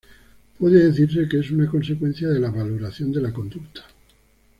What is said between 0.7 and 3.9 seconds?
decirse que es una consecuencia de la valoración de la conducta.